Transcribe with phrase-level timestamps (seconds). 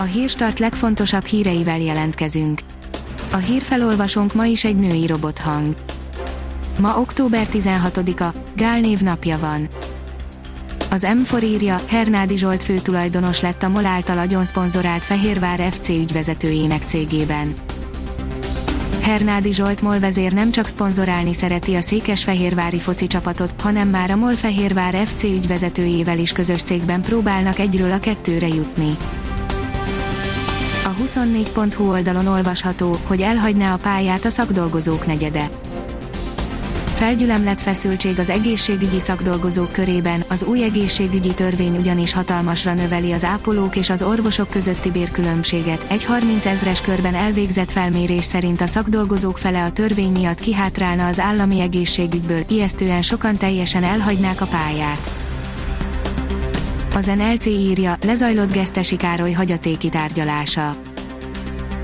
[0.00, 2.60] A hírstart legfontosabb híreivel jelentkezünk.
[3.32, 5.74] A hírfelolvasónk ma is egy női robothang.
[6.78, 9.68] Ma október 16-a, Gál név napja van.
[10.90, 16.82] Az M4 írja, Hernádi Zsolt főtulajdonos lett a MOL által agyon szponzorált Fehérvár FC ügyvezetőjének
[16.82, 17.54] cégében.
[19.02, 24.16] Hernádi Zsolt MOL vezér nem csak szponzorálni szereti a székesfehérvári foci csapatot, hanem már a
[24.16, 28.96] MOL Fehérvár FC ügyvezetőjével is közös cégben próbálnak egyről a kettőre jutni.
[30.98, 35.50] A 24.hu oldalon olvasható, hogy elhagyná a pályát a szakdolgozók negyede
[36.98, 43.76] Felgyülemlett feszültség az egészségügyi szakdolgozók körében, az új egészségügyi törvény ugyanis hatalmasra növeli az ápolók
[43.76, 45.86] és az orvosok közötti bérkülönbséget.
[45.88, 51.18] Egy 30 ezres körben elvégzett felmérés szerint a szakdolgozók fele a törvény miatt kihátrálna az
[51.18, 55.10] állami egészségügyből, ijesztően sokan teljesen elhagynák a pályát.
[56.94, 60.76] Az NLC írja, lezajlott Gesztesi Károly hagyatéki tárgyalása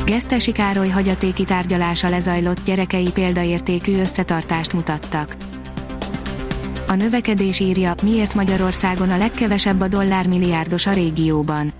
[0.04, 5.36] Gesztesi Károly hagyatéki tárgyalása lezajlott gyerekei példaértékű összetartást mutattak.
[6.86, 11.72] A növekedés írja, miért Magyarországon a legkevesebb a dollármilliárdos a régióban.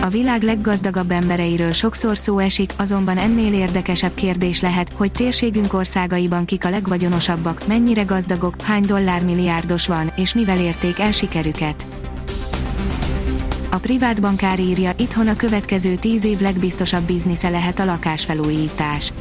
[0.00, 6.44] A világ leggazdagabb embereiről sokszor szó esik, azonban ennél érdekesebb kérdés lehet, hogy térségünk országaiban
[6.44, 11.97] kik a legvagyonosabbak, mennyire gazdagok, hány dollármilliárdos van, és mivel érték el sikerüket.
[13.78, 19.12] Privát bankár írja, itthon a következő 10 év legbiztosabb biznisze lehet a lakásfelújítás.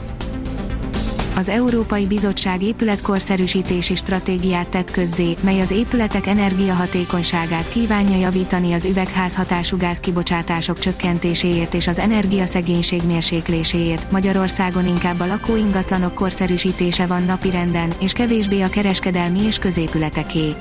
[1.38, 9.78] Az Európai Bizottság épületkorszerűsítési stratégiát tett közzé, mely az épületek energiahatékonyságát kívánja javítani az üvegházhatású
[9.78, 14.12] gázkibocsátások csökkentéséért és az energiaszegénység mérsékléséért.
[14.12, 20.56] Magyarországon inkább a lakóingatlanok korszerűsítése van napirenden, és kevésbé a kereskedelmi és középületeké.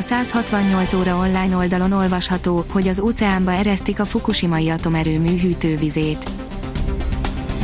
[0.00, 6.30] A 168 óra online oldalon olvasható, hogy az óceánba eresztik a Fukushimai atomerőmű hűtővizét.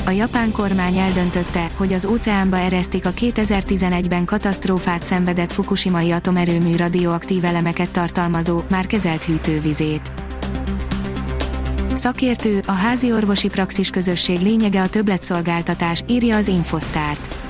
[0.06, 7.44] A japán kormány eldöntötte, hogy az óceánba eresztik a 2011-ben katasztrófát szenvedett Fukushimai atomerőmű radioaktív
[7.44, 10.12] elemeket tartalmazó, már kezelt hűtővizét.
[11.94, 17.45] Szakértő, a házi orvosi praxis közösség lényege a többletszolgáltatás, írja az Infosztárt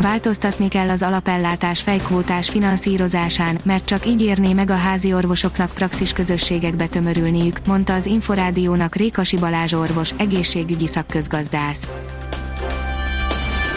[0.00, 6.12] változtatni kell az alapellátás fejkvótás finanszírozásán, mert csak így érné meg a házi orvosoknak praxis
[6.12, 11.88] közösségekbe tömörülniük, mondta az Inforádiónak Rékasi Balázs orvos, egészségügyi szakközgazdász.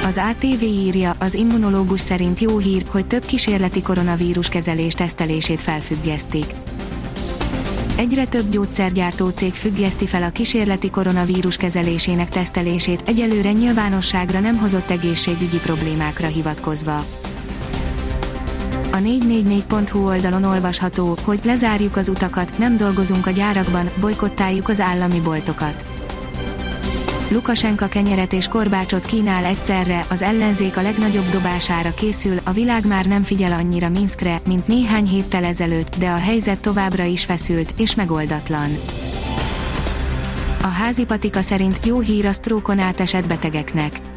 [0.06, 6.46] Az ATV írja, az immunológus szerint jó hír, hogy több kísérleti koronavírus kezelés tesztelését felfüggesztik.
[8.04, 14.90] Egyre több gyógyszergyártó cég függeszti fel a kísérleti koronavírus kezelésének tesztelését, egyelőre nyilvánosságra nem hozott
[14.90, 16.98] egészségügyi problémákra hivatkozva.
[18.92, 25.20] A 444.hu oldalon olvasható, hogy lezárjuk az utakat, nem dolgozunk a gyárakban, bolykottáljuk az állami
[25.20, 25.93] boltokat.
[27.28, 33.06] Lukasenka kenyeret és korbácsot kínál egyszerre, az ellenzék a legnagyobb dobására készül, a világ már
[33.06, 37.96] nem figyel annyira Minskre, mint néhány héttel ezelőtt, de a helyzet továbbra is feszült, és
[37.96, 38.70] megoldatlan.
[40.62, 44.13] A házi patika szerint jó hír a sztrókon átesett betegeknek.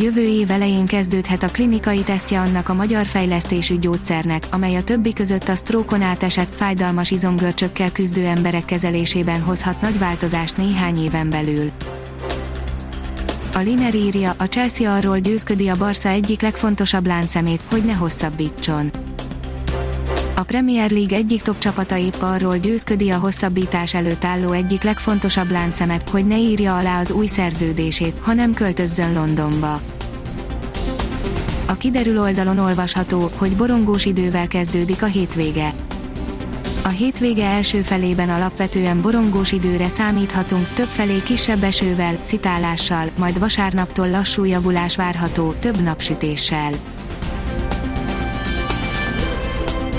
[0.00, 5.12] Jövő év elején kezdődhet a klinikai tesztje annak a magyar fejlesztésű gyógyszernek, amely a többi
[5.12, 11.70] között a sztrókon átesett, fájdalmas izomgörcsökkel küzdő emberek kezelésében hozhat nagy változást néhány éven belül.
[13.54, 19.05] A Liner írja, a Chelsea arról győzködi a Barca egyik legfontosabb láncemét, hogy ne hosszabbítson.
[20.38, 25.50] A Premier League egyik top csapata épp arról győzködi a hosszabbítás előtt álló egyik legfontosabb
[25.50, 29.80] láncemet, hogy ne írja alá az új szerződését, hanem költözzön Londonba.
[31.66, 35.72] A kiderül oldalon olvasható, hogy borongós idővel kezdődik a hétvége.
[36.84, 44.10] A hétvége első felében alapvetően borongós időre számíthatunk, több felé kisebb esővel, szitálással, majd vasárnaptól
[44.10, 46.72] lassú javulás várható, több napsütéssel.